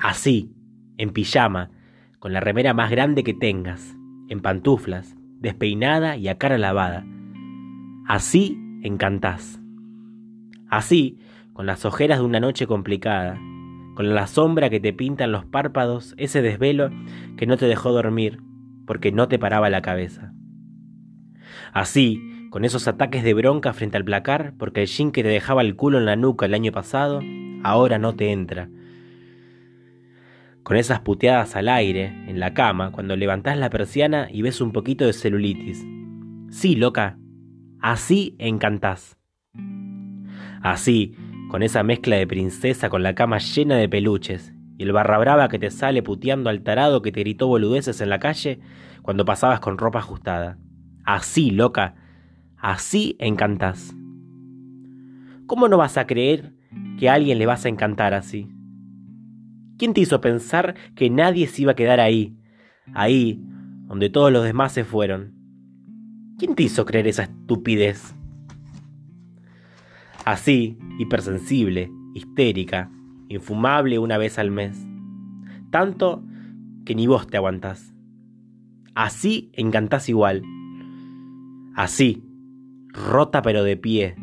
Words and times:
Así, 0.00 0.52
en 0.98 1.10
pijama, 1.10 1.70
con 2.18 2.32
la 2.32 2.40
remera 2.40 2.74
más 2.74 2.90
grande 2.90 3.24
que 3.24 3.34
tengas, 3.34 3.96
en 4.28 4.40
pantuflas, 4.40 5.16
despeinada 5.40 6.16
y 6.16 6.28
a 6.28 6.38
cara 6.38 6.58
lavada. 6.58 7.04
Así 8.06 8.58
encantás. 8.82 9.60
Así, 10.68 11.18
con 11.52 11.66
las 11.66 11.84
ojeras 11.84 12.18
de 12.18 12.24
una 12.24 12.40
noche 12.40 12.66
complicada, 12.66 13.38
con 13.94 14.14
la 14.14 14.26
sombra 14.26 14.68
que 14.68 14.80
te 14.80 14.92
pintan 14.92 15.32
los 15.32 15.44
párpados, 15.44 16.14
ese 16.18 16.42
desvelo 16.42 16.90
que 17.36 17.46
no 17.46 17.56
te 17.56 17.66
dejó 17.66 17.92
dormir 17.92 18.40
porque 18.86 19.12
no 19.12 19.28
te 19.28 19.38
paraba 19.38 19.70
la 19.70 19.82
cabeza. 19.82 20.32
Así, 21.72 22.48
con 22.50 22.64
esos 22.64 22.88
ataques 22.88 23.24
de 23.24 23.34
bronca 23.34 23.72
frente 23.72 23.96
al 23.96 24.04
placar, 24.04 24.54
porque 24.58 24.82
el 24.82 24.86
jean 24.86 25.12
que 25.12 25.22
te 25.22 25.28
dejaba 25.28 25.62
el 25.62 25.76
culo 25.76 25.98
en 25.98 26.06
la 26.06 26.16
nuca 26.16 26.46
el 26.46 26.54
año 26.54 26.72
pasado, 26.72 27.20
ahora 27.64 27.98
no 27.98 28.14
te 28.14 28.32
entra. 28.32 28.68
Con 30.66 30.76
esas 30.76 30.98
puteadas 30.98 31.54
al 31.54 31.68
aire, 31.68 32.06
en 32.26 32.40
la 32.40 32.52
cama, 32.52 32.90
cuando 32.90 33.14
levantás 33.14 33.56
la 33.56 33.70
persiana 33.70 34.26
y 34.32 34.42
ves 34.42 34.60
un 34.60 34.72
poquito 34.72 35.06
de 35.06 35.12
celulitis. 35.12 35.86
Sí, 36.50 36.74
loca, 36.74 37.20
así 37.80 38.34
encantás. 38.40 39.16
Así, 40.60 41.14
con 41.52 41.62
esa 41.62 41.84
mezcla 41.84 42.16
de 42.16 42.26
princesa 42.26 42.88
con 42.88 43.04
la 43.04 43.14
cama 43.14 43.38
llena 43.38 43.76
de 43.76 43.88
peluches 43.88 44.54
y 44.76 44.82
el 44.82 44.90
barra 44.90 45.18
brava 45.18 45.48
que 45.48 45.60
te 45.60 45.70
sale 45.70 46.02
puteando 46.02 46.50
al 46.50 46.64
tarado 46.64 47.00
que 47.00 47.12
te 47.12 47.20
gritó 47.20 47.46
boludeces 47.46 48.00
en 48.00 48.10
la 48.10 48.18
calle 48.18 48.58
cuando 49.02 49.24
pasabas 49.24 49.60
con 49.60 49.78
ropa 49.78 50.00
ajustada. 50.00 50.58
Así, 51.04 51.52
loca, 51.52 51.94
así 52.56 53.14
encantás. 53.20 53.94
¿Cómo 55.46 55.68
no 55.68 55.76
vas 55.76 55.96
a 55.96 56.08
creer 56.08 56.54
que 56.98 57.08
a 57.08 57.14
alguien 57.14 57.38
le 57.38 57.46
vas 57.46 57.66
a 57.66 57.68
encantar 57.68 58.14
así? 58.14 58.48
¿Quién 59.78 59.92
te 59.92 60.00
hizo 60.00 60.20
pensar 60.20 60.74
que 60.94 61.10
nadie 61.10 61.46
se 61.46 61.62
iba 61.62 61.72
a 61.72 61.76
quedar 61.76 62.00
ahí, 62.00 62.36
ahí, 62.94 63.42
donde 63.86 64.08
todos 64.08 64.32
los 64.32 64.44
demás 64.44 64.72
se 64.72 64.84
fueron? 64.84 65.34
¿Quién 66.38 66.54
te 66.54 66.62
hizo 66.62 66.84
creer 66.84 67.06
esa 67.06 67.24
estupidez? 67.24 68.14
Así, 70.24 70.78
hipersensible, 70.98 71.90
histérica, 72.14 72.90
infumable 73.28 73.98
una 73.98 74.18
vez 74.18 74.38
al 74.38 74.50
mes. 74.50 74.76
Tanto 75.70 76.24
que 76.84 76.94
ni 76.94 77.06
vos 77.06 77.26
te 77.26 77.36
aguantás. 77.36 77.94
Así 78.94 79.50
encantás 79.52 80.08
igual. 80.08 80.42
Así, 81.74 82.24
rota 82.88 83.42
pero 83.42 83.62
de 83.62 83.76
pie. 83.76 84.16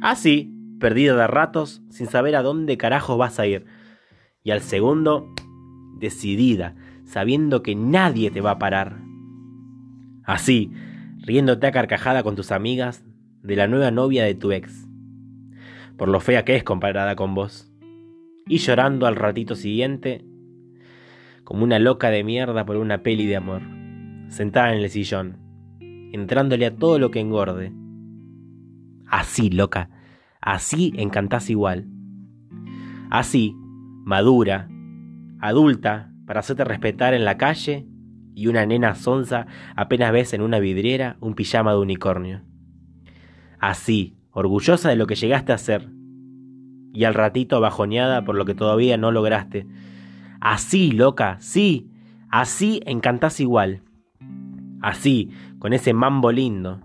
Así, 0.00 0.51
perdida 0.82 1.14
de 1.14 1.26
ratos, 1.28 1.80
sin 1.90 2.08
saber 2.08 2.34
a 2.34 2.42
dónde 2.42 2.76
carajo 2.76 3.16
vas 3.16 3.38
a 3.38 3.46
ir. 3.46 3.64
Y 4.42 4.50
al 4.50 4.60
segundo, 4.60 5.32
decidida, 6.00 6.74
sabiendo 7.04 7.62
que 7.62 7.76
nadie 7.76 8.32
te 8.32 8.40
va 8.40 8.50
a 8.50 8.58
parar. 8.58 8.98
Así, 10.24 10.72
riéndote 11.20 11.68
a 11.68 11.72
carcajada 11.72 12.24
con 12.24 12.34
tus 12.34 12.50
amigas 12.50 13.04
de 13.42 13.54
la 13.54 13.68
nueva 13.68 13.92
novia 13.92 14.24
de 14.24 14.34
tu 14.34 14.50
ex, 14.50 14.88
por 15.96 16.08
lo 16.08 16.18
fea 16.18 16.44
que 16.44 16.56
es 16.56 16.64
comparada 16.64 17.14
con 17.14 17.36
vos. 17.36 17.72
Y 18.48 18.58
llorando 18.58 19.06
al 19.06 19.14
ratito 19.14 19.54
siguiente, 19.54 20.24
como 21.44 21.62
una 21.62 21.78
loca 21.78 22.10
de 22.10 22.24
mierda 22.24 22.66
por 22.66 22.76
una 22.76 23.04
peli 23.04 23.26
de 23.26 23.36
amor, 23.36 23.62
sentada 24.30 24.74
en 24.74 24.82
el 24.82 24.90
sillón, 24.90 25.38
entrándole 26.12 26.66
a 26.66 26.74
todo 26.74 26.98
lo 26.98 27.12
que 27.12 27.20
engorde. 27.20 27.72
Así, 29.06 29.48
loca, 29.48 29.90
así 30.42 30.92
encantás 30.96 31.48
igual. 31.48 31.86
Así, 33.10 33.54
madura, 34.04 34.68
adulta, 35.40 36.12
para 36.26 36.40
hacerte 36.40 36.64
respetar 36.64 37.14
en 37.14 37.24
la 37.24 37.38
calle 37.38 37.86
y 38.34 38.46
una 38.46 38.66
nena 38.66 38.94
sonza 38.94 39.46
apenas 39.76 40.12
ves 40.12 40.32
en 40.32 40.42
una 40.42 40.58
vidriera 40.58 41.16
un 41.20 41.34
pijama 41.34 41.72
de 41.72 41.78
unicornio. 41.78 42.42
Así, 43.58 44.16
orgullosa 44.30 44.88
de 44.88 44.96
lo 44.96 45.06
que 45.06 45.14
llegaste 45.14 45.52
a 45.52 45.58
ser. 45.58 45.88
Y 46.94 47.04
al 47.04 47.14
ratito 47.14 47.60
bajoneada 47.60 48.24
por 48.24 48.34
lo 48.34 48.44
que 48.44 48.54
todavía 48.54 48.96
no 48.96 49.10
lograste. 49.12 49.66
Así, 50.40 50.90
loca, 50.90 51.36
sí, 51.40 51.90
así 52.28 52.82
encantás 52.86 53.40
igual. 53.40 53.82
Así, 54.80 55.30
con 55.58 55.72
ese 55.72 55.92
mambo 55.92 56.32
lindo, 56.32 56.80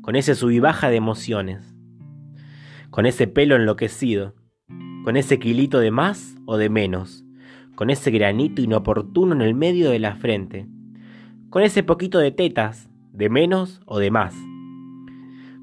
con 0.00 0.16
ese 0.16 0.34
sub 0.34 0.50
y 0.50 0.58
baja 0.58 0.90
de 0.90 0.96
emociones, 0.96 1.67
con 2.90 3.06
ese 3.06 3.26
pelo 3.26 3.56
enloquecido, 3.56 4.34
con 5.04 5.16
ese 5.16 5.38
kilito 5.38 5.80
de 5.80 5.90
más 5.90 6.36
o 6.46 6.56
de 6.56 6.68
menos, 6.70 7.24
con 7.74 7.90
ese 7.90 8.10
granito 8.10 8.62
inoportuno 8.62 9.34
en 9.34 9.42
el 9.42 9.54
medio 9.54 9.90
de 9.90 9.98
la 9.98 10.16
frente, 10.16 10.66
con 11.50 11.62
ese 11.62 11.82
poquito 11.82 12.18
de 12.18 12.30
tetas, 12.30 12.90
de 13.12 13.28
menos 13.28 13.80
o 13.86 13.98
de 13.98 14.10
más, 14.10 14.34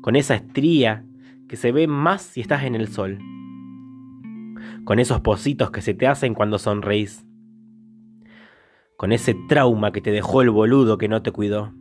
con 0.02 0.16
esa 0.16 0.36
estría 0.36 1.06
que 1.48 1.56
se 1.56 1.72
ve 1.72 1.88
más 1.88 2.22
si 2.22 2.42
estás 2.42 2.64
en 2.64 2.76
el 2.76 2.88
sol, 2.88 3.20
con 4.84 5.00
esos 5.00 5.22
positos 5.22 5.72
que 5.72 5.82
se 5.82 5.94
te 5.94 6.08
hacen 6.08 6.34
cuando 6.34 6.60
sonreís, 6.60 7.26
con 8.98 9.12
ese 9.12 9.36
trauma 9.50 9.92
que 9.92 10.02
te 10.02 10.12
dejó 10.12 10.42
el 10.42 10.50
boludo 10.50 10.98
que 10.98 11.08
no 11.08 11.22
te 11.22 11.32
cuidó 11.32 11.74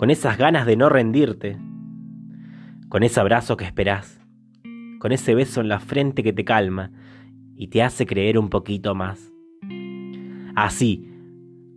con 0.00 0.08
esas 0.08 0.38
ganas 0.38 0.64
de 0.64 0.76
no 0.76 0.88
rendirte, 0.88 1.58
con 2.90 3.02
ese 3.02 3.18
abrazo 3.20 3.56
que 3.56 3.64
esperás, 3.64 4.20
con 4.98 5.12
ese 5.12 5.34
beso 5.34 5.62
en 5.62 5.68
la 5.68 5.80
frente 5.80 6.22
que 6.22 6.34
te 6.34 6.44
calma 6.44 6.92
y 7.56 7.68
te 7.68 7.82
hace 7.82 8.04
creer 8.04 8.38
un 8.38 8.50
poquito 8.50 8.94
más. 8.94 9.32
Así, 10.54 11.08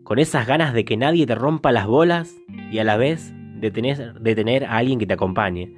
con 0.03 0.19
esas 0.19 0.45
ganas 0.45 0.73
de 0.73 0.83
que 0.83 0.97
nadie 0.97 1.25
te 1.25 1.35
rompa 1.35 1.71
las 1.71 1.87
bolas 1.87 2.35
y 2.69 2.79
a 2.79 2.83
la 2.83 2.97
vez 2.97 3.33
de 3.61 3.71
tener, 3.71 4.65
a 4.65 4.75
alguien 4.75 4.99
que 4.99 5.05
te 5.05 5.13
acompañe, 5.13 5.73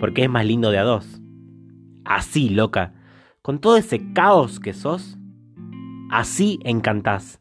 porque 0.00 0.24
es 0.24 0.28
más 0.28 0.44
lindo 0.44 0.72
de 0.72 0.78
a 0.78 0.82
dos. 0.82 1.22
Así, 2.04 2.48
loca, 2.48 2.94
con 3.42 3.60
todo 3.60 3.76
ese 3.76 4.12
caos 4.12 4.58
que 4.58 4.72
sos, 4.72 5.16
así 6.10 6.58
encantás. 6.64 7.40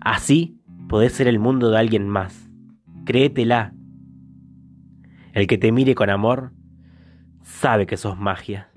Así 0.00 0.58
podés 0.88 1.12
ser 1.12 1.28
el 1.28 1.38
mundo 1.38 1.70
de 1.70 1.78
alguien 1.78 2.08
más 2.08 2.42
créetela. 3.04 3.74
El 5.32 5.46
que 5.46 5.56
te 5.56 5.72
mire 5.72 5.94
con 5.94 6.10
amor 6.10 6.52
sabe 7.42 7.86
que 7.86 7.96
sos 7.96 8.18
magia. 8.18 8.68